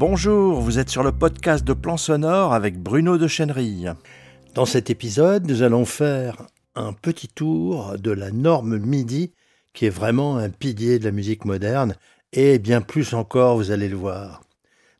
Bonjour, 0.00 0.62
vous 0.62 0.78
êtes 0.78 0.88
sur 0.88 1.02
le 1.02 1.12
podcast 1.12 1.62
de 1.62 1.74
Plan 1.74 1.98
Sonore 1.98 2.54
avec 2.54 2.78
Bruno 2.78 3.18
de 3.18 3.28
Chenery. 3.28 3.84
Dans 4.54 4.64
cet 4.64 4.88
épisode, 4.88 5.46
nous 5.46 5.62
allons 5.62 5.84
faire 5.84 6.46
un 6.74 6.94
petit 6.94 7.28
tour 7.28 7.98
de 7.98 8.10
la 8.10 8.30
norme 8.30 8.78
MIDI, 8.78 9.34
qui 9.74 9.84
est 9.84 9.90
vraiment 9.90 10.38
un 10.38 10.48
pilier 10.48 10.98
de 10.98 11.04
la 11.04 11.10
musique 11.10 11.44
moderne, 11.44 11.96
et 12.32 12.58
bien 12.58 12.80
plus 12.80 13.12
encore, 13.12 13.58
vous 13.58 13.72
allez 13.72 13.90
le 13.90 13.96
voir. 13.98 14.42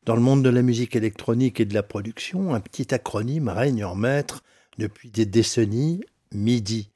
Dans 0.05 0.17
le 0.17 0.21
monde 0.21 0.45
de 0.45 0.51
la 0.51 0.61
musique 0.61 0.95
électronique 0.95 1.61
et 1.61 1.65
de 1.65 1.73
la 1.73 1.83
production, 1.83 2.55
un 2.55 2.61
petit 2.61 2.93
acronyme 2.93 3.49
règne 3.49 3.87
en 3.87 3.95
maître 3.95 4.43
depuis 4.77 5.09
des 5.11 5.25
décennies, 5.25 6.03
MIDI. 6.35 6.91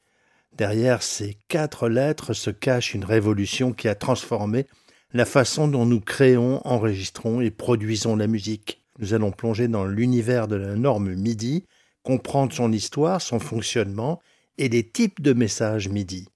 Derrière 0.59 1.03
ces 1.03 1.39
quatre 1.49 1.89
lettres 1.89 2.35
se 2.35 2.51
cache 2.51 2.93
une 2.93 3.07
révolution 3.07 3.73
qui 3.73 3.89
a 3.89 3.95
transformé 3.95 4.67
la 5.15 5.25
façon 5.25 5.69
dont 5.69 5.87
nous 5.87 6.01
créons, 6.01 6.61
enregistrons 6.67 7.41
et 7.41 7.53
produisons 7.53 8.17
la 8.17 8.27
musique. 8.27 8.85
Nous 8.99 9.15
allons 9.15 9.31
plonger 9.31 9.69
dans 9.69 9.85
l'univers 9.85 10.49
de 10.49 10.57
la 10.57 10.75
norme 10.75 11.15
MIDI, 11.15 11.65
comprendre 12.03 12.53
son 12.53 12.73
histoire, 12.73 13.23
son 13.23 13.39
fonctionnement 13.39 14.21
et 14.59 14.69
les 14.69 14.83
types 14.83 15.23
de 15.23 15.33
messages 15.33 15.89
MIDI. 15.89 16.27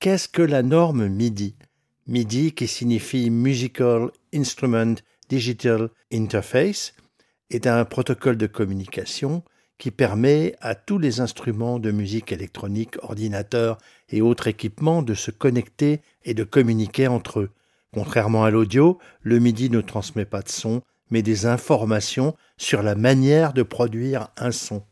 Qu'est-ce 0.00 0.28
que 0.28 0.42
la 0.42 0.62
norme 0.62 1.08
MIDI? 1.08 1.56
MIDI 2.06 2.52
qui 2.52 2.66
signifie 2.66 3.28
Musical 3.28 4.10
Instrument 4.34 4.94
Digital 5.28 5.90
Interface 6.10 6.94
est 7.50 7.66
un 7.66 7.84
protocole 7.84 8.38
de 8.38 8.46
communication 8.46 9.42
qui 9.76 9.90
permet 9.90 10.56
à 10.62 10.74
tous 10.74 10.98
les 10.98 11.20
instruments 11.20 11.78
de 11.78 11.90
musique 11.90 12.32
électronique, 12.32 12.96
ordinateurs 13.02 13.76
et 14.08 14.22
autres 14.22 14.46
équipements 14.46 15.02
de 15.02 15.12
se 15.12 15.30
connecter 15.30 16.00
et 16.24 16.32
de 16.32 16.44
communiquer 16.44 17.08
entre 17.08 17.40
eux. 17.40 17.50
Contrairement 17.96 18.44
à 18.44 18.50
l'audio, 18.50 18.98
le 19.22 19.38
MIDI 19.38 19.70
ne 19.70 19.80
transmet 19.80 20.26
pas 20.26 20.42
de 20.42 20.50
son, 20.50 20.82
mais 21.08 21.22
des 21.22 21.46
informations 21.46 22.36
sur 22.58 22.82
la 22.82 22.94
manière 22.94 23.54
de 23.54 23.62
produire 23.62 24.28
un 24.36 24.50
son. 24.50 24.82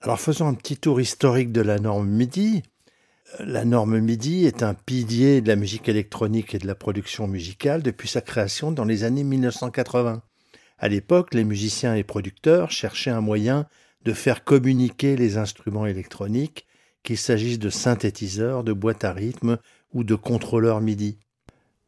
Alors 0.00 0.20
faisons 0.20 0.46
un 0.46 0.54
petit 0.54 0.76
tour 0.76 1.00
historique 1.00 1.50
de 1.50 1.60
la 1.60 1.80
norme 1.80 2.08
MIDI. 2.08 2.62
La 3.40 3.64
norme 3.64 3.98
MIDI 3.98 4.44
est 4.44 4.62
un 4.62 4.74
pilier 4.74 5.40
de 5.40 5.48
la 5.48 5.56
musique 5.56 5.88
électronique 5.88 6.54
et 6.54 6.60
de 6.60 6.68
la 6.68 6.76
production 6.76 7.26
musicale 7.26 7.82
depuis 7.82 8.06
sa 8.06 8.20
création 8.20 8.70
dans 8.70 8.84
les 8.84 9.02
années 9.02 9.24
1980. 9.24 10.22
À 10.78 10.88
l'époque, 10.88 11.34
les 11.34 11.42
musiciens 11.42 11.96
et 11.96 12.04
producteurs 12.04 12.70
cherchaient 12.70 13.10
un 13.10 13.22
moyen 13.22 13.66
de 14.04 14.12
faire 14.12 14.44
communiquer 14.44 15.16
les 15.16 15.36
instruments 15.36 15.86
électroniques, 15.86 16.64
qu'il 17.02 17.18
s'agisse 17.18 17.58
de 17.58 17.70
synthétiseurs, 17.70 18.62
de 18.62 18.72
boîtes 18.72 19.02
à 19.02 19.12
rythme 19.12 19.58
ou 19.92 20.04
de 20.04 20.14
contrôleurs 20.14 20.80
MIDI. 20.80 21.18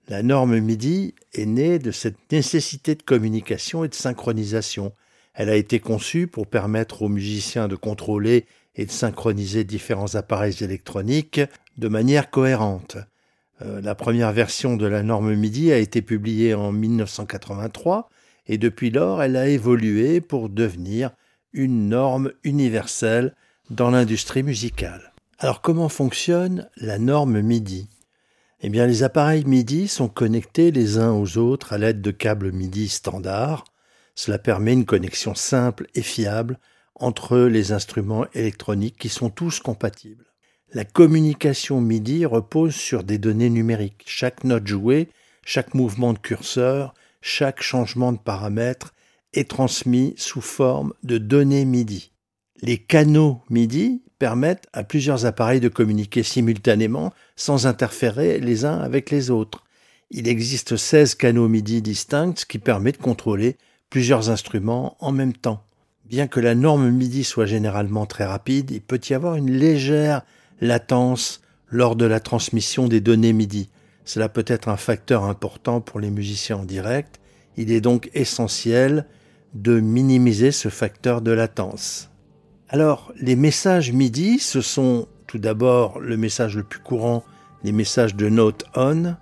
La 0.08 0.22
norme 0.22 0.60
MIDI 0.60 1.14
est 1.34 1.46
née 1.46 1.80
de 1.80 1.90
cette 1.90 2.30
nécessité 2.30 2.94
de 2.94 3.02
communication 3.02 3.82
et 3.82 3.88
de 3.88 3.94
synchronisation. 3.94 4.92
Elle 5.34 5.50
a 5.50 5.56
été 5.56 5.80
conçue 5.80 6.28
pour 6.28 6.46
permettre 6.46 7.02
aux 7.02 7.08
musiciens 7.08 7.66
de 7.66 7.74
contrôler 7.74 8.46
et 8.76 8.86
de 8.86 8.90
synchroniser 8.92 9.64
différents 9.64 10.14
appareils 10.14 10.62
électroniques 10.62 11.40
de 11.76 11.88
manière 11.88 12.30
cohérente. 12.30 12.98
Euh, 13.62 13.80
la 13.80 13.96
première 13.96 14.32
version 14.32 14.76
de 14.76 14.86
la 14.86 15.02
norme 15.02 15.34
MIDI 15.34 15.72
a 15.72 15.78
été 15.78 16.02
publiée 16.02 16.54
en 16.54 16.70
1983 16.70 18.08
et 18.46 18.58
depuis 18.58 18.90
lors 18.90 19.24
elle 19.24 19.36
a 19.36 19.48
évolué 19.48 20.20
pour 20.20 20.48
devenir 20.48 21.10
une 21.52 21.88
norme 21.88 22.30
universelle 22.44 23.34
dans 23.70 23.90
l'industrie 23.90 24.44
musicale. 24.44 25.14
Alors 25.40 25.62
comment 25.62 25.88
fonctionne 25.88 26.68
la 26.76 26.98
norme 26.98 27.40
MIDI? 27.40 27.88
Eh 28.62 28.68
les 28.70 29.02
appareils 29.02 29.44
MIDI 29.44 29.86
sont 29.86 30.08
connectés 30.08 30.70
les 30.70 30.98
uns 30.98 31.12
aux 31.12 31.36
autres 31.36 31.74
à 31.74 31.78
l'aide 31.78 32.00
de 32.00 32.10
câbles 32.10 32.52
MIDI 32.52 32.88
standards. 32.88 33.64
Cela 34.14 34.38
permet 34.38 34.72
une 34.72 34.86
connexion 34.86 35.34
simple 35.34 35.86
et 35.94 36.02
fiable 36.02 36.58
entre 36.94 37.38
les 37.38 37.72
instruments 37.72 38.26
électroniques 38.32 38.96
qui 38.98 39.10
sont 39.10 39.28
tous 39.28 39.60
compatibles. 39.60 40.24
La 40.72 40.84
communication 40.84 41.80
MIDI 41.82 42.24
repose 42.24 42.74
sur 42.74 43.04
des 43.04 43.18
données 43.18 43.50
numériques. 43.50 44.04
Chaque 44.06 44.42
note 44.42 44.66
jouée, 44.66 45.10
chaque 45.44 45.74
mouvement 45.74 46.14
de 46.14 46.18
curseur, 46.18 46.94
chaque 47.20 47.62
changement 47.62 48.12
de 48.12 48.18
paramètre 48.18 48.94
est 49.34 49.50
transmis 49.50 50.14
sous 50.16 50.40
forme 50.40 50.94
de 51.02 51.18
données 51.18 51.66
MIDI. 51.66 52.10
Les 52.62 52.78
canaux 52.78 53.42
MIDI 53.50 54.02
permettent 54.18 54.66
à 54.72 54.82
plusieurs 54.82 55.26
appareils 55.26 55.60
de 55.60 55.68
communiquer 55.68 56.22
simultanément 56.22 57.12
sans 57.36 57.66
interférer 57.66 58.40
les 58.40 58.64
uns 58.64 58.78
avec 58.78 59.10
les 59.10 59.30
autres. 59.30 59.64
Il 60.10 60.26
existe 60.26 60.76
16 60.76 61.16
canaux 61.16 61.48
MIDI 61.48 61.82
distincts 61.82 62.46
qui 62.48 62.58
permettent 62.58 62.98
de 62.98 63.02
contrôler 63.02 63.58
plusieurs 63.90 64.30
instruments 64.30 64.96
en 65.00 65.12
même 65.12 65.34
temps. 65.34 65.62
Bien 66.06 66.28
que 66.28 66.40
la 66.40 66.54
norme 66.54 66.90
MIDI 66.90 67.24
soit 67.24 67.46
généralement 67.46 68.06
très 68.06 68.24
rapide, 68.24 68.70
il 68.70 68.80
peut 68.80 69.00
y 69.08 69.12
avoir 69.12 69.34
une 69.34 69.50
légère 69.50 70.22
latence 70.60 71.42
lors 71.68 71.96
de 71.96 72.06
la 72.06 72.20
transmission 72.20 72.88
des 72.88 73.00
données 73.00 73.32
MIDI. 73.32 73.68
Cela 74.04 74.28
peut 74.28 74.44
être 74.46 74.68
un 74.68 74.76
facteur 74.76 75.24
important 75.24 75.80
pour 75.80 76.00
les 76.00 76.10
musiciens 76.10 76.58
en 76.58 76.64
direct. 76.64 77.20
Il 77.56 77.70
est 77.72 77.80
donc 77.80 78.08
essentiel 78.14 79.06
de 79.52 79.80
minimiser 79.80 80.52
ce 80.52 80.68
facteur 80.68 81.20
de 81.20 81.32
latence. 81.32 82.10
Alors, 82.68 83.12
les 83.20 83.36
messages 83.36 83.92
MIDI, 83.92 84.40
ce 84.40 84.60
sont 84.60 85.06
tout 85.28 85.38
d'abord 85.38 86.00
le 86.00 86.16
message 86.16 86.56
le 86.56 86.64
plus 86.64 86.80
courant, 86.80 87.24
les 87.62 87.70
messages 87.70 88.16
de 88.16 88.28
note 88.28 88.64
on, 88.74 89.14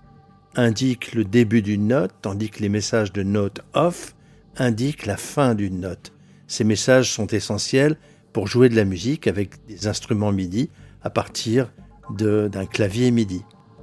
indiquent 0.54 1.12
le 1.12 1.26
début 1.26 1.60
d'une 1.60 1.88
note, 1.88 2.12
tandis 2.22 2.48
que 2.48 2.60
les 2.60 2.70
messages 2.70 3.12
de 3.12 3.22
note 3.22 3.60
off 3.74 4.14
indiquent 4.56 5.04
la 5.04 5.18
fin 5.18 5.54
d'une 5.54 5.80
note. 5.80 6.12
Ces 6.46 6.64
messages 6.64 7.12
sont 7.12 7.26
essentiels 7.26 7.98
pour 8.32 8.46
jouer 8.46 8.70
de 8.70 8.76
la 8.76 8.86
musique 8.86 9.26
avec 9.26 9.66
des 9.66 9.88
instruments 9.88 10.32
MIDI 10.32 10.70
à 11.02 11.10
partir 11.10 11.70
d'un 12.10 12.66
clavier 12.66 13.10
MIDI. 13.10 13.42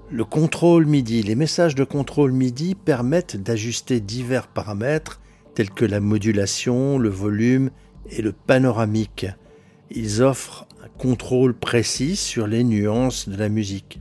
Le 0.10 0.26
contrôle 0.26 0.88
MIDI, 0.88 1.22
les 1.22 1.36
messages 1.36 1.76
de 1.76 1.84
contrôle 1.84 2.32
MIDI 2.32 2.74
permettent 2.74 3.38
d'ajuster 3.38 4.00
divers 4.00 4.48
paramètres 4.48 5.22
tels 5.54 5.70
que 5.70 5.86
la 5.86 6.00
modulation, 6.00 6.98
le 6.98 7.10
volume 7.10 7.70
et 8.10 8.24
le 8.24 8.32
panoramique 8.32 9.28
ils 9.96 10.22
offrent 10.22 10.68
un 10.84 10.88
contrôle 10.98 11.54
précis 11.54 12.16
sur 12.16 12.48
les 12.48 12.64
nuances 12.64 13.28
de 13.28 13.38
la 13.38 13.50
musique. 13.50 14.00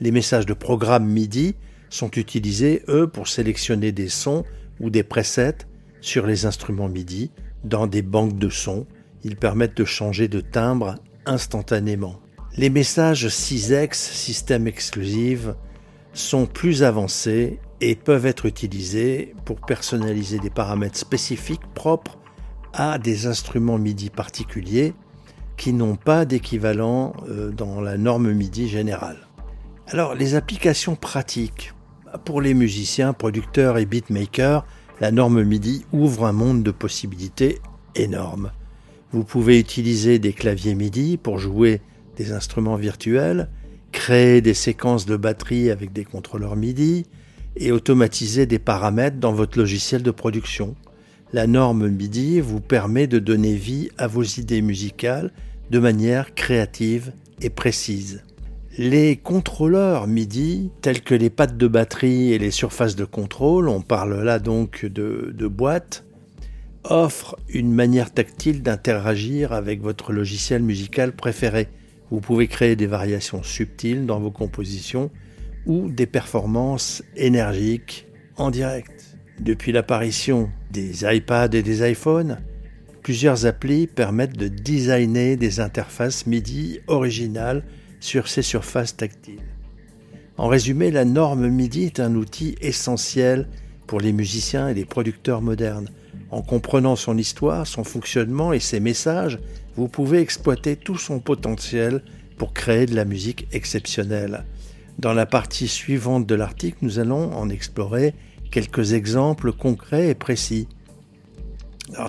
Les 0.00 0.10
messages 0.10 0.46
de 0.46 0.54
programme 0.54 1.06
MIDI 1.06 1.54
sont 1.90 2.10
utilisés, 2.10 2.82
eux, 2.88 3.06
pour 3.06 3.28
sélectionner 3.28 3.92
des 3.92 4.08
sons 4.08 4.44
ou 4.80 4.90
des 4.90 5.02
presets 5.02 5.66
sur 6.00 6.26
les 6.26 6.46
instruments 6.46 6.88
MIDI 6.88 7.30
dans 7.62 7.86
des 7.86 8.02
banques 8.02 8.38
de 8.38 8.48
sons. 8.48 8.86
Ils 9.22 9.36
permettent 9.36 9.76
de 9.76 9.84
changer 9.84 10.28
de 10.28 10.40
timbre 10.40 10.96
instantanément. 11.26 12.20
Les 12.56 12.70
messages 12.70 13.26
6X, 13.26 13.94
système 13.94 14.66
exclusive, 14.66 15.54
sont 16.12 16.46
plus 16.46 16.82
avancés 16.82 17.58
et 17.80 17.96
peuvent 17.96 18.26
être 18.26 18.46
utilisés 18.46 19.34
pour 19.44 19.60
personnaliser 19.60 20.38
des 20.38 20.50
paramètres 20.50 20.98
spécifiques 20.98 21.66
propres 21.74 22.18
à 22.72 22.98
des 22.98 23.26
instruments 23.26 23.78
MIDI 23.78 24.10
particuliers 24.10 24.94
qui 25.56 25.72
n'ont 25.72 25.96
pas 25.96 26.24
d'équivalent 26.24 27.14
euh, 27.28 27.50
dans 27.50 27.80
la 27.80 27.96
norme 27.96 28.32
MIDI 28.32 28.68
générale. 28.68 29.28
Alors, 29.86 30.14
les 30.14 30.34
applications 30.34 30.96
pratiques. 30.96 31.74
Pour 32.24 32.40
les 32.40 32.54
musiciens, 32.54 33.12
producteurs 33.12 33.78
et 33.78 33.86
beatmakers, 33.86 34.64
la 35.00 35.10
norme 35.10 35.42
MIDI 35.42 35.84
ouvre 35.92 36.26
un 36.26 36.32
monde 36.32 36.62
de 36.62 36.70
possibilités 36.70 37.60
énormes. 37.94 38.52
Vous 39.12 39.24
pouvez 39.24 39.58
utiliser 39.58 40.18
des 40.18 40.32
claviers 40.32 40.74
MIDI 40.74 41.16
pour 41.16 41.38
jouer 41.38 41.80
des 42.16 42.32
instruments 42.32 42.76
virtuels, 42.76 43.48
créer 43.92 44.40
des 44.40 44.54
séquences 44.54 45.06
de 45.06 45.16
batterie 45.16 45.70
avec 45.70 45.92
des 45.92 46.04
contrôleurs 46.04 46.56
MIDI 46.56 47.06
et 47.56 47.72
automatiser 47.72 48.46
des 48.46 48.58
paramètres 48.58 49.18
dans 49.18 49.32
votre 49.32 49.58
logiciel 49.58 50.02
de 50.02 50.10
production. 50.10 50.74
La 51.34 51.48
norme 51.48 51.88
MIDI 51.88 52.38
vous 52.38 52.60
permet 52.60 53.08
de 53.08 53.18
donner 53.18 53.56
vie 53.56 53.88
à 53.98 54.06
vos 54.06 54.22
idées 54.22 54.62
musicales 54.62 55.32
de 55.68 55.80
manière 55.80 56.32
créative 56.36 57.12
et 57.40 57.50
précise. 57.50 58.22
Les 58.78 59.16
contrôleurs 59.16 60.06
MIDI, 60.06 60.70
tels 60.80 61.02
que 61.02 61.16
les 61.16 61.30
pattes 61.30 61.56
de 61.56 61.66
batterie 61.66 62.32
et 62.32 62.38
les 62.38 62.52
surfaces 62.52 62.94
de 62.94 63.04
contrôle, 63.04 63.68
on 63.68 63.80
parle 63.80 64.22
là 64.22 64.38
donc 64.38 64.84
de, 64.84 65.34
de 65.36 65.46
boîtes, 65.48 66.04
offrent 66.84 67.36
une 67.48 67.72
manière 67.72 68.12
tactile 68.12 68.62
d'interagir 68.62 69.52
avec 69.52 69.82
votre 69.82 70.12
logiciel 70.12 70.62
musical 70.62 71.10
préféré. 71.10 71.66
Vous 72.12 72.20
pouvez 72.20 72.46
créer 72.46 72.76
des 72.76 72.86
variations 72.86 73.42
subtiles 73.42 74.06
dans 74.06 74.20
vos 74.20 74.30
compositions 74.30 75.10
ou 75.66 75.90
des 75.90 76.06
performances 76.06 77.02
énergiques 77.16 78.06
en 78.36 78.52
direct. 78.52 79.13
Depuis 79.40 79.72
l'apparition 79.72 80.50
des 80.70 81.04
iPads 81.04 81.54
et 81.54 81.62
des 81.62 81.90
iPhones, 81.90 82.38
plusieurs 83.02 83.46
applis 83.46 83.86
permettent 83.86 84.36
de 84.36 84.48
designer 84.48 85.36
des 85.36 85.60
interfaces 85.60 86.26
MIDI 86.26 86.80
originales 86.86 87.64
sur 88.00 88.28
ces 88.28 88.42
surfaces 88.42 88.96
tactiles. 88.96 89.42
En 90.36 90.46
résumé, 90.48 90.90
la 90.90 91.04
norme 91.04 91.48
MIDI 91.48 91.84
est 91.84 92.00
un 92.00 92.14
outil 92.14 92.54
essentiel 92.60 93.48
pour 93.86 94.00
les 94.00 94.12
musiciens 94.12 94.68
et 94.68 94.74
les 94.74 94.84
producteurs 94.84 95.42
modernes. 95.42 95.88
En 96.30 96.42
comprenant 96.42 96.96
son 96.96 97.18
histoire, 97.18 97.66
son 97.66 97.84
fonctionnement 97.84 98.52
et 98.52 98.60
ses 98.60 98.80
messages, 98.80 99.38
vous 99.76 99.88
pouvez 99.88 100.20
exploiter 100.20 100.76
tout 100.76 100.96
son 100.96 101.18
potentiel 101.20 102.02
pour 102.38 102.52
créer 102.52 102.86
de 102.86 102.94
la 102.94 103.04
musique 103.04 103.46
exceptionnelle. 103.52 104.44
Dans 104.98 105.12
la 105.12 105.26
partie 105.26 105.68
suivante 105.68 106.26
de 106.26 106.34
l'article, 106.34 106.78
nous 106.82 106.98
allons 106.98 107.32
en 107.32 107.48
explorer 107.48 108.14
quelques 108.54 108.92
exemples 108.92 109.50
concrets 109.52 110.10
et 110.10 110.14
précis. 110.14 110.68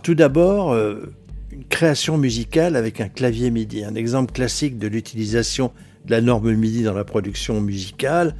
Tout 0.03 0.13
d'abord, 0.13 0.73
euh, 0.73 1.11
une 1.51 1.63
création 1.63 2.19
musicale 2.19 2.75
avec 2.75 3.01
un 3.01 3.09
clavier 3.09 3.49
MIDI. 3.49 3.83
Un 3.83 3.95
exemple 3.95 4.31
classique 4.31 4.77
de 4.77 4.87
l'utilisation 4.87 5.71
de 6.05 6.11
la 6.11 6.21
norme 6.21 6.53
MIDI 6.53 6.83
dans 6.83 6.93
la 6.93 7.03
production 7.03 7.61
musicale, 7.61 8.35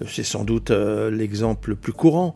euh, 0.00 0.06
c'est 0.08 0.22
sans 0.22 0.44
doute 0.44 0.70
euh, 0.70 1.10
l'exemple 1.10 1.68
le 1.70 1.76
plus 1.76 1.92
courant, 1.92 2.34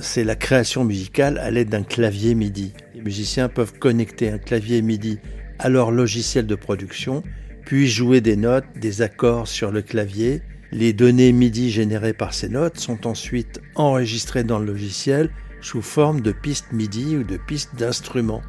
c'est 0.00 0.24
la 0.24 0.34
création 0.34 0.82
musicale 0.84 1.38
à 1.38 1.50
l'aide 1.52 1.68
d'un 1.68 1.84
clavier 1.84 2.34
MIDI. 2.34 2.72
Les 2.94 3.02
musiciens 3.02 3.48
peuvent 3.48 3.78
connecter 3.78 4.28
un 4.28 4.38
clavier 4.38 4.82
MIDI 4.82 5.18
à 5.60 5.68
leur 5.68 5.92
logiciel 5.92 6.46
de 6.46 6.54
production, 6.56 7.22
puis 7.66 7.86
jouer 7.86 8.20
des 8.20 8.34
notes, 8.34 8.64
des 8.74 9.02
accords 9.02 9.46
sur 9.46 9.70
le 9.70 9.82
clavier 9.82 10.42
les 10.72 10.92
données 10.92 11.32
MIDI 11.32 11.70
générées 11.70 12.12
par 12.12 12.32
ces 12.32 12.48
notes 12.48 12.78
sont 12.78 13.06
ensuite 13.06 13.60
enregistrées 13.74 14.44
dans 14.44 14.58
le 14.58 14.66
logiciel 14.66 15.30
sous 15.60 15.82
forme 15.82 16.20
de 16.20 16.32
pistes 16.32 16.72
MIDI 16.72 17.16
ou 17.16 17.24
de 17.24 17.36
pistes 17.36 17.74
d'instruments. 17.76 18.42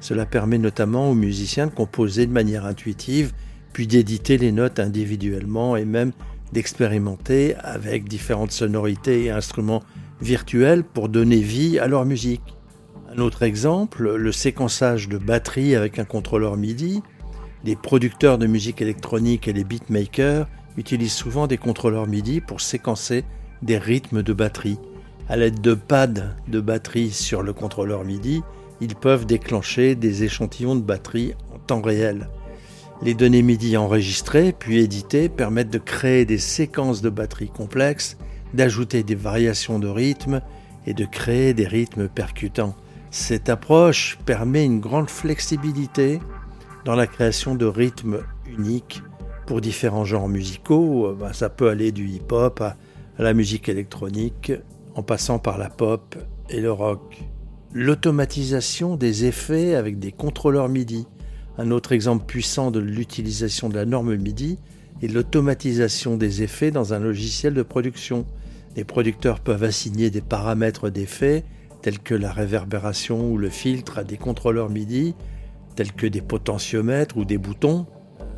Cela 0.00 0.26
permet 0.26 0.58
notamment 0.58 1.10
aux 1.10 1.14
musiciens 1.14 1.66
de 1.66 1.72
composer 1.72 2.26
de 2.26 2.32
manière 2.32 2.66
intuitive, 2.66 3.32
puis 3.72 3.86
d'éditer 3.86 4.38
les 4.38 4.52
notes 4.52 4.78
individuellement 4.78 5.76
et 5.76 5.84
même 5.84 6.12
d'expérimenter 6.52 7.56
avec 7.56 8.08
différentes 8.08 8.52
sonorités 8.52 9.24
et 9.24 9.30
instruments 9.30 9.82
virtuels 10.20 10.84
pour 10.84 11.08
donner 11.08 11.40
vie 11.40 11.78
à 11.78 11.88
leur 11.88 12.04
musique. 12.04 12.42
Un 13.12 13.18
autre 13.18 13.42
exemple, 13.42 14.14
le 14.14 14.32
séquençage 14.32 15.08
de 15.08 15.18
batterie 15.18 15.74
avec 15.74 15.98
un 15.98 16.04
contrôleur 16.04 16.56
MIDI. 16.56 17.02
Les 17.64 17.74
producteurs 17.74 18.38
de 18.38 18.46
musique 18.46 18.80
électronique 18.80 19.48
et 19.48 19.52
les 19.52 19.64
beatmakers 19.64 20.46
utilisent 20.76 21.12
souvent 21.12 21.46
des 21.46 21.58
contrôleurs 21.58 22.06
MIDI 22.06 22.40
pour 22.40 22.60
séquencer 22.60 23.24
des 23.62 23.78
rythmes 23.78 24.22
de 24.22 24.32
batterie. 24.32 24.78
À 25.28 25.36
l'aide 25.36 25.60
de 25.60 25.74
pads 25.74 26.34
de 26.48 26.60
batterie 26.60 27.10
sur 27.10 27.42
le 27.42 27.52
contrôleur 27.52 28.04
MIDI, 28.04 28.42
ils 28.80 28.94
peuvent 28.94 29.26
déclencher 29.26 29.94
des 29.94 30.24
échantillons 30.24 30.76
de 30.76 30.82
batterie 30.82 31.34
en 31.54 31.58
temps 31.58 31.80
réel. 31.80 32.28
Les 33.02 33.14
données 33.14 33.42
MIDI 33.42 33.76
enregistrées 33.76 34.52
puis 34.52 34.78
éditées 34.78 35.28
permettent 35.28 35.70
de 35.70 35.78
créer 35.78 36.24
des 36.24 36.38
séquences 36.38 37.02
de 37.02 37.10
batterie 37.10 37.50
complexes, 37.50 38.16
d'ajouter 38.54 39.02
des 39.02 39.14
variations 39.14 39.78
de 39.78 39.88
rythme 39.88 40.40
et 40.86 40.94
de 40.94 41.04
créer 41.04 41.52
des 41.52 41.66
rythmes 41.66 42.08
percutants. 42.08 42.76
Cette 43.10 43.48
approche 43.48 44.18
permet 44.24 44.64
une 44.64 44.80
grande 44.80 45.10
flexibilité 45.10 46.20
dans 46.84 46.94
la 46.94 47.06
création 47.06 47.54
de 47.54 47.66
rythmes 47.66 48.20
uniques 48.46 49.02
pour 49.46 49.60
différents 49.60 50.04
genres 50.04 50.28
musicaux. 50.28 51.06
Euh, 51.06 51.16
bah, 51.18 51.32
ça 51.32 51.48
peut 51.48 51.68
aller 51.68 51.92
du 51.92 52.08
hip-hop 52.08 52.60
à, 52.60 52.76
la 53.18 53.32
musique 53.32 53.70
électronique, 53.70 54.52
en 54.94 55.02
passant 55.02 55.38
par 55.38 55.56
la 55.56 55.70
pop 55.70 56.16
et 56.50 56.60
le 56.60 56.70
rock. 56.70 57.22
L'automatisation 57.72 58.96
des 58.96 59.24
effets 59.24 59.74
avec 59.74 59.98
des 59.98 60.12
contrôleurs 60.12 60.68
MIDI. 60.68 61.06
Un 61.56 61.70
autre 61.70 61.92
exemple 61.92 62.26
puissant 62.26 62.70
de 62.70 62.78
l'utilisation 62.78 63.70
de 63.70 63.76
la 63.76 63.86
norme 63.86 64.14
MIDI 64.16 64.58
est 65.02 65.08
l'automatisation 65.08 66.18
des 66.18 66.42
effets 66.42 66.70
dans 66.70 66.92
un 66.92 66.98
logiciel 66.98 67.54
de 67.54 67.62
production. 67.62 68.26
Les 68.76 68.84
producteurs 68.84 69.40
peuvent 69.40 69.64
assigner 69.64 70.10
des 70.10 70.20
paramètres 70.20 70.90
d'effets 70.90 71.44
tels 71.80 71.98
que 71.98 72.14
la 72.14 72.32
réverbération 72.32 73.30
ou 73.30 73.38
le 73.38 73.48
filtre 73.48 73.98
à 73.98 74.04
des 74.04 74.16
contrôleurs 74.16 74.68
MIDI, 74.68 75.14
tels 75.74 75.92
que 75.92 76.06
des 76.06 76.20
potentiomètres 76.20 77.16
ou 77.16 77.24
des 77.24 77.38
boutons, 77.38 77.86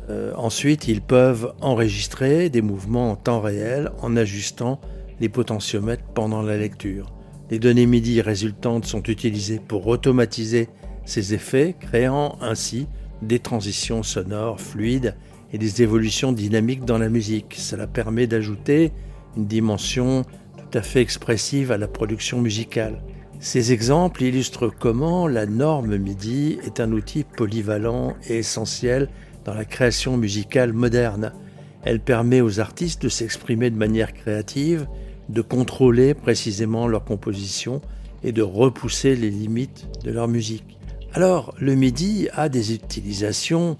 euh, 0.09 0.31
ensuite, 0.35 0.87
ils 0.87 1.01
peuvent 1.01 1.53
enregistrer 1.61 2.49
des 2.49 2.61
mouvements 2.61 3.11
en 3.11 3.15
temps 3.15 3.41
réel 3.41 3.91
en 4.01 4.15
ajustant 4.15 4.79
les 5.19 5.29
potentiomètres 5.29 6.03
pendant 6.15 6.41
la 6.41 6.57
lecture. 6.57 7.13
Les 7.51 7.59
données 7.59 7.85
MIDI 7.85 8.21
résultantes 8.21 8.85
sont 8.85 9.03
utilisées 9.03 9.59
pour 9.59 9.87
automatiser 9.87 10.69
ces 11.05 11.33
effets, 11.33 11.75
créant 11.79 12.37
ainsi 12.41 12.87
des 13.21 13.39
transitions 13.39 14.03
sonores 14.03 14.61
fluides 14.61 15.15
et 15.51 15.57
des 15.57 15.81
évolutions 15.81 16.31
dynamiques 16.31 16.85
dans 16.85 16.97
la 16.97 17.09
musique. 17.09 17.55
Cela 17.57 17.87
permet 17.87 18.27
d'ajouter 18.27 18.91
une 19.35 19.45
dimension 19.45 20.23
tout 20.57 20.77
à 20.77 20.81
fait 20.81 21.01
expressive 21.01 21.71
à 21.71 21.77
la 21.77 21.87
production 21.87 22.39
musicale. 22.39 23.01
Ces 23.39 23.71
exemples 23.73 24.23
illustrent 24.23 24.67
comment 24.67 25.27
la 25.27 25.45
norme 25.45 25.97
MIDI 25.97 26.59
est 26.63 26.79
un 26.79 26.91
outil 26.91 27.23
polyvalent 27.23 28.15
et 28.27 28.39
essentiel 28.39 29.09
dans 29.49 29.55
la 29.55 29.65
création 29.65 30.15
musicale 30.15 30.73
moderne. 30.73 31.33
Elle 31.81 31.99
permet 31.99 32.39
aux 32.39 32.59
artistes 32.59 33.01
de 33.01 33.09
s'exprimer 33.09 33.71
de 33.71 33.77
manière 33.77 34.13
créative, 34.13 34.85
de 35.27 35.41
contrôler 35.41 36.13
précisément 36.13 36.87
leur 36.87 37.03
composition 37.03 37.81
et 38.23 38.31
de 38.31 38.43
repousser 38.43 39.15
les 39.15 39.31
limites 39.31 39.87
de 40.03 40.11
leur 40.11 40.27
musique. 40.27 40.77
Alors, 41.13 41.55
le 41.57 41.73
MIDI 41.73 42.27
a 42.33 42.47
des 42.47 42.75
utilisations 42.75 43.77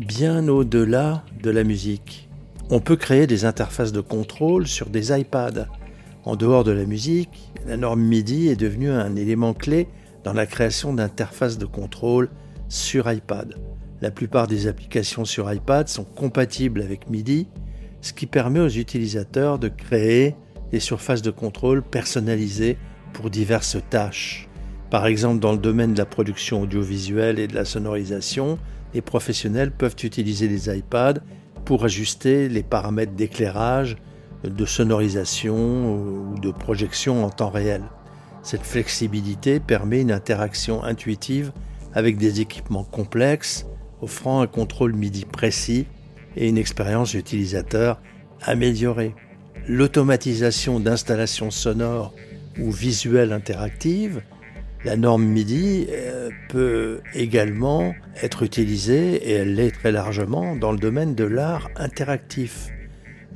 bien 0.00 0.48
au-delà 0.48 1.22
de 1.40 1.50
la 1.50 1.62
musique. 1.62 2.28
On 2.70 2.80
peut 2.80 2.96
créer 2.96 3.28
des 3.28 3.44
interfaces 3.44 3.92
de 3.92 4.00
contrôle 4.00 4.66
sur 4.66 4.90
des 4.90 5.16
iPads. 5.16 5.68
En 6.24 6.34
dehors 6.34 6.64
de 6.64 6.72
la 6.72 6.84
musique, 6.84 7.52
la 7.64 7.76
norme 7.76 8.02
MIDI 8.02 8.48
est 8.48 8.56
devenue 8.56 8.90
un 8.90 9.14
élément 9.14 9.54
clé 9.54 9.86
dans 10.24 10.32
la 10.32 10.46
création 10.46 10.92
d'interfaces 10.92 11.58
de 11.58 11.66
contrôle 11.66 12.28
sur 12.68 13.08
iPad. 13.08 13.54
La 14.02 14.10
plupart 14.10 14.48
des 14.48 14.66
applications 14.66 15.24
sur 15.24 15.50
iPad 15.52 15.86
sont 15.86 16.02
compatibles 16.02 16.82
avec 16.82 17.08
MIDI, 17.08 17.46
ce 18.00 18.12
qui 18.12 18.26
permet 18.26 18.58
aux 18.58 18.68
utilisateurs 18.68 19.60
de 19.60 19.68
créer 19.68 20.34
des 20.72 20.80
surfaces 20.80 21.22
de 21.22 21.30
contrôle 21.30 21.84
personnalisées 21.84 22.78
pour 23.12 23.30
diverses 23.30 23.76
tâches. 23.90 24.48
Par 24.90 25.06
exemple, 25.06 25.38
dans 25.38 25.52
le 25.52 25.58
domaine 25.58 25.92
de 25.92 25.98
la 25.98 26.04
production 26.04 26.62
audiovisuelle 26.62 27.38
et 27.38 27.46
de 27.46 27.54
la 27.54 27.64
sonorisation, 27.64 28.58
les 28.92 29.02
professionnels 29.02 29.70
peuvent 29.70 29.94
utiliser 30.02 30.48
les 30.48 30.68
iPads 30.76 31.20
pour 31.64 31.84
ajuster 31.84 32.48
les 32.48 32.64
paramètres 32.64 33.12
d'éclairage, 33.12 33.96
de 34.42 34.66
sonorisation 34.66 35.94
ou 35.94 36.40
de 36.40 36.50
projection 36.50 37.24
en 37.24 37.30
temps 37.30 37.50
réel. 37.50 37.84
Cette 38.42 38.64
flexibilité 38.64 39.60
permet 39.60 40.00
une 40.00 40.10
interaction 40.10 40.82
intuitive 40.82 41.52
avec 41.94 42.16
des 42.16 42.40
équipements 42.40 42.82
complexes 42.82 43.64
offrant 44.02 44.42
un 44.42 44.46
contrôle 44.46 44.94
MIDI 44.94 45.24
précis 45.24 45.86
et 46.36 46.48
une 46.48 46.58
expérience 46.58 47.14
utilisateur 47.14 48.00
améliorée. 48.42 49.14
L'automatisation 49.68 50.80
d'installations 50.80 51.50
sonores 51.50 52.12
ou 52.58 52.70
visuelles 52.70 53.32
interactives, 53.32 54.22
la 54.84 54.96
norme 54.96 55.24
MIDI 55.24 55.86
euh, 55.90 56.30
peut 56.48 57.00
également 57.14 57.94
être 58.20 58.42
utilisée, 58.42 59.14
et 59.14 59.32
elle 59.32 59.54
l'est 59.54 59.70
très 59.70 59.92
largement, 59.92 60.56
dans 60.56 60.72
le 60.72 60.78
domaine 60.78 61.14
de 61.14 61.24
l'art 61.24 61.70
interactif. 61.76 62.68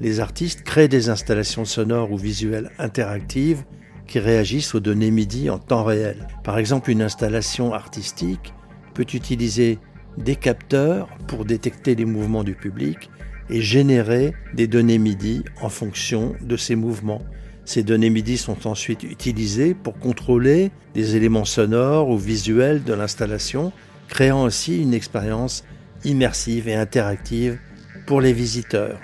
Les 0.01 0.19
artistes 0.19 0.63
créent 0.63 0.89
des 0.89 1.09
installations 1.09 1.65
sonores 1.65 2.11
ou 2.11 2.17
visuelles 2.17 2.71
interactives 2.79 3.63
qui 4.09 4.19
réagissent 4.19 4.75
aux 4.75 4.81
données 4.81 5.13
MIDI 5.13 5.49
en 5.49 5.59
temps 5.59 5.85
réel. 5.85 6.27
Par 6.43 6.59
exemple, 6.59 6.91
une 6.91 7.03
installation 7.03 7.73
artistique 7.73 8.53
peut 8.95 9.07
utiliser 9.15 9.79
des 10.17 10.37
capteurs 10.37 11.09
pour 11.27 11.45
détecter 11.45 11.95
les 11.95 12.05
mouvements 12.05 12.45
du 12.45 12.55
public 12.55 13.11
et 13.51 13.61
générer 13.61 14.35
des 14.55 14.67
données 14.67 14.99
MIDI 14.99 15.45
en 15.61 15.69
fonction 15.69 16.35
de 16.41 16.57
ces 16.57 16.75
mouvements. 16.75 17.23
Ces 17.65 17.83
données 17.83 18.11
MIDI 18.11 18.37
sont 18.37 18.67
ensuite 18.67 19.03
utilisées 19.03 19.75
pour 19.75 19.99
contrôler 19.99 20.71
des 20.95 21.17
éléments 21.17 21.45
sonores 21.45 22.09
ou 22.09 22.17
visuels 22.17 22.85
de 22.85 22.95
l'installation, 22.95 23.73
créant 24.09 24.47
ainsi 24.47 24.81
une 24.81 24.95
expérience 24.95 25.65
immersive 26.05 26.69
et 26.69 26.75
interactive 26.75 27.59
pour 28.07 28.21
les 28.21 28.33
visiteurs. 28.33 29.01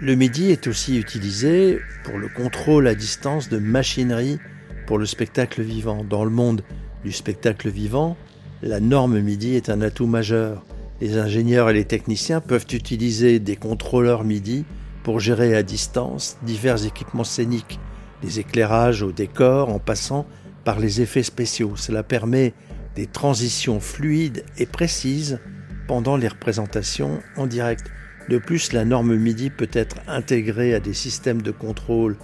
Le 0.00 0.14
MIDI 0.14 0.50
est 0.50 0.66
aussi 0.66 0.98
utilisé 0.98 1.78
pour 2.04 2.18
le 2.18 2.28
contrôle 2.28 2.86
à 2.86 2.94
distance 2.94 3.48
de 3.48 3.58
machinerie 3.58 4.38
pour 4.86 4.98
le 4.98 5.06
spectacle 5.06 5.62
vivant. 5.62 6.04
Dans 6.04 6.24
le 6.24 6.30
monde 6.30 6.62
du 7.04 7.12
spectacle 7.12 7.68
vivant, 7.68 8.16
la 8.62 8.80
norme 8.80 9.20
MIDI 9.20 9.54
est 9.54 9.68
un 9.68 9.82
atout 9.82 10.06
majeur. 10.06 10.64
Les 11.00 11.18
ingénieurs 11.18 11.68
et 11.68 11.74
les 11.74 11.84
techniciens 11.84 12.40
peuvent 12.40 12.66
utiliser 12.72 13.38
des 13.38 13.56
contrôleurs 13.56 14.24
MIDI 14.24 14.64
pour 15.02 15.20
gérer 15.20 15.54
à 15.54 15.62
distance 15.62 16.38
divers 16.42 16.86
équipements 16.86 17.24
scéniques, 17.24 17.78
des 18.22 18.40
éclairages 18.40 19.02
au 19.02 19.12
décor 19.12 19.68
en 19.68 19.78
passant 19.78 20.26
par 20.64 20.80
les 20.80 21.02
effets 21.02 21.22
spéciaux. 21.22 21.76
Cela 21.76 22.02
permet 22.02 22.54
des 22.94 23.06
transitions 23.06 23.78
fluides 23.78 24.44
et 24.56 24.66
précises 24.66 25.38
pendant 25.86 26.16
les 26.16 26.28
représentations 26.28 27.20
en 27.36 27.46
direct. 27.46 27.84
De 28.30 28.38
plus, 28.38 28.72
la 28.72 28.86
norme 28.86 29.14
MIDI 29.14 29.50
peut 29.50 29.70
être 29.72 29.96
intégrée 30.08 30.74
à 30.74 30.80
des 30.80 30.94
systèmes 30.94 31.42
de 31.42 31.50
contrôle 31.50 32.16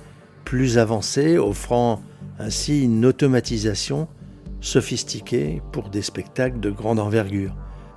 plus 0.44 0.78
avancés, 0.78 1.36
offrant 1.36 2.02
ainsi 2.38 2.82
une 2.82 3.04
automatisation 3.04 4.08
sophistiquée 4.62 5.60
pour 5.72 5.90
des 5.90 6.00
spectacles 6.00 6.60
de 6.60 6.70
grande 6.70 6.98
envergure. 6.98 7.54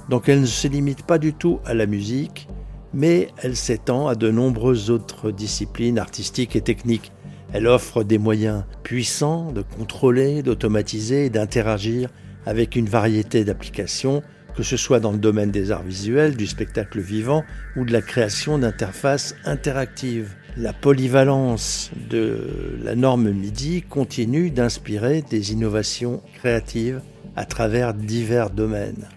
Donc 0.10 0.28
elle 0.28 0.42
ne 0.42 0.46
se 0.46 0.68
limite 0.68 1.04
pas 1.04 1.18
du 1.18 1.34
tout 1.34 1.60
à 1.64 1.74
la 1.74 1.86
musique, 1.86 2.50
mais 2.94 3.30
elle 3.42 3.56
s'étend 3.56 4.08
à 4.08 4.16
de 4.16 4.30
nombreuses 4.30 4.90
autres 4.90 5.32
disciplines 5.32 5.98
artistiques 5.98 6.56
et 6.56 6.62
techniques. 6.62 7.12
Elle 7.54 7.68
offre 7.68 8.04
des 8.04 8.18
moyens 8.18 8.66
puissants 8.84 9.52
de 9.52 9.62
contrôler, 9.62 10.44
d'automatiser 10.44 11.26
et 11.26 11.30
d'interagir 11.30 12.10
avec 12.46 12.76
une 12.76 12.88
variété 12.88 13.46
d'applications, 13.46 14.22
que 14.56 14.64
ce 14.64 14.78
soit 14.78 15.00
dans 15.00 15.12
le 15.12 15.18
domaine 15.18 15.52
des 15.52 15.72
arts 15.72 15.84
visuels, 15.84 16.36
du 16.36 16.48
spectacle 16.48 17.00
vivant 17.00 17.44
ou 17.76 17.86
de 17.86 17.92
la 17.92 18.02
création 18.02 18.58
d'interfaces 18.58 19.36
interactives. 19.46 20.36
La 20.58 20.72
polyvalence 20.72 21.92
de 22.10 22.80
la 22.82 22.96
norme 22.96 23.32
MIDI 23.32 23.82
continue 23.82 24.52
d'inspirer 24.52 25.22
des 25.22 25.52
innovations 25.52 26.22
créatives 26.36 27.02
à 27.36 27.46
travers 27.46 27.94
divers 27.94 28.50
domaines. 28.50 29.08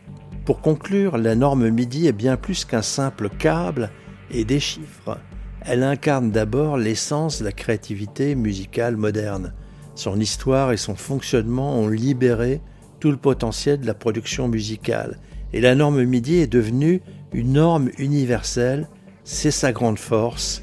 Pour 0.45 0.61
conclure, 0.61 1.18
la 1.18 1.35
norme 1.35 1.68
MIDI 1.68 2.09
est 2.09 2.12
bien 2.12 2.37
plus 2.37 2.64
qu'un 2.64 2.83
simple 2.83 3.28
câble 3.28 3.90
et 4.30 4.45
des 4.45 4.61
chiffres. 4.61 5.18
Elle 5.61 5.83
incarne 5.83 6.30
d'abord 6.30 6.78
l'essence 6.78 7.40
de 7.40 7.45
la 7.45 7.52
créativité 7.52 8.35
musicale 8.35 8.97
moderne. 8.97 9.52
Son 9.95 10.18
histoire 10.18 10.73
et 10.73 10.76
son 10.76 10.97
fonctionnement 10.97 11.78
ont 11.78 11.88
libéré 11.88 12.61
tout 13.00 13.11
le 13.11 13.17
potentiel 13.17 13.81
de 13.81 13.87
la 13.87 13.95
production 13.95 14.49
musicale. 14.49 15.19
Et 15.52 15.61
la 15.61 15.75
norme 15.75 16.05
MIDI 16.05 16.37
est 16.37 16.52
devenue 16.52 17.00
une 17.33 17.55
norme 17.55 17.90
universelle. 17.99 18.88
C'est 19.25 19.50
sa 19.50 19.73
grande 19.73 19.99
force 19.99 20.62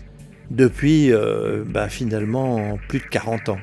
depuis 0.52 1.12
euh, 1.12 1.64
bah, 1.68 1.90
finalement 1.90 2.78
plus 2.88 3.00
de 3.00 3.06
40 3.06 3.50
ans. 3.50 3.58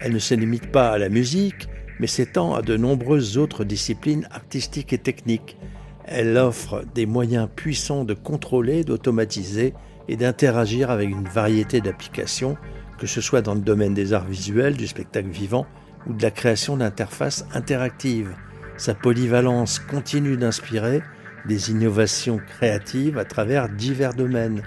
Elle 0.00 0.12
ne 0.12 0.18
se 0.18 0.34
limite 0.34 0.70
pas 0.70 0.90
à 0.90 0.98
la 0.98 1.08
musique, 1.08 1.68
mais 1.98 2.06
s'étend 2.06 2.54
à 2.54 2.62
de 2.62 2.76
nombreuses 2.76 3.38
autres 3.38 3.64
disciplines 3.64 4.28
artistiques 4.30 4.92
et 4.92 4.98
techniques. 4.98 5.56
Elle 6.04 6.36
offre 6.36 6.84
des 6.94 7.06
moyens 7.06 7.48
puissants 7.54 8.04
de 8.04 8.14
contrôler, 8.14 8.84
d'automatiser 8.84 9.74
et 10.08 10.16
d'interagir 10.16 10.90
avec 10.90 11.10
une 11.10 11.28
variété 11.28 11.80
d'applications, 11.80 12.56
que 12.98 13.06
ce 13.06 13.20
soit 13.20 13.42
dans 13.42 13.54
le 13.54 13.60
domaine 13.60 13.94
des 13.94 14.12
arts 14.12 14.26
visuels, 14.26 14.76
du 14.76 14.86
spectacle 14.86 15.28
vivant 15.28 15.66
ou 16.06 16.12
de 16.12 16.22
la 16.22 16.30
création 16.30 16.76
d'interfaces 16.76 17.44
interactives. 17.52 18.34
Sa 18.76 18.94
polyvalence 18.94 19.78
continue 19.78 20.36
d'inspirer 20.36 21.02
des 21.46 21.70
innovations 21.70 22.38
créatives 22.38 23.18
à 23.18 23.24
travers 23.24 23.68
divers 23.68 24.14
domaines. 24.14 24.62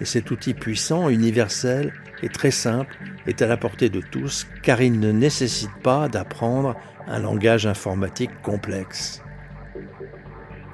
Et 0.00 0.04
cet 0.04 0.30
outil 0.30 0.54
puissant, 0.54 1.08
universel 1.08 1.92
et 2.22 2.28
très 2.28 2.50
simple 2.50 2.96
est 3.26 3.42
à 3.42 3.46
la 3.46 3.56
portée 3.56 3.88
de 3.88 4.00
tous 4.00 4.46
car 4.62 4.80
il 4.80 5.00
ne 5.00 5.12
nécessite 5.12 5.74
pas 5.82 6.08
d'apprendre 6.08 6.76
un 7.08 7.18
langage 7.18 7.66
informatique 7.66 8.42
complexe. 8.42 9.22